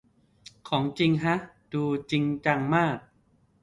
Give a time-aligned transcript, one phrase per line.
[0.69, 1.35] ของจริงฮะ
[1.73, 2.97] ดูจริงจังมาก